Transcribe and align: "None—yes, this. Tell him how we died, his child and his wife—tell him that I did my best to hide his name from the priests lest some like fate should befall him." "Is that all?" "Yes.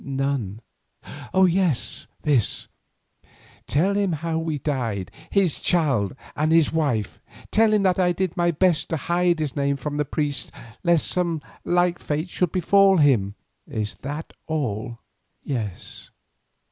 "None—yes, 0.03 2.07
this. 2.23 2.67
Tell 3.67 3.93
him 3.95 4.13
how 4.13 4.39
we 4.39 4.57
died, 4.57 5.11
his 5.29 5.59
child 5.61 6.15
and 6.35 6.51
his 6.51 6.73
wife—tell 6.73 7.71
him 7.71 7.83
that 7.83 7.99
I 7.99 8.11
did 8.11 8.35
my 8.35 8.49
best 8.49 8.89
to 8.89 8.97
hide 8.97 9.37
his 9.37 9.55
name 9.55 9.77
from 9.77 9.97
the 9.97 10.05
priests 10.05 10.51
lest 10.83 11.05
some 11.05 11.39
like 11.63 11.99
fate 11.99 12.29
should 12.31 12.51
befall 12.51 12.97
him." 12.97 13.35
"Is 13.67 13.93
that 14.01 14.33
all?" 14.47 14.97
"Yes. 15.43 16.09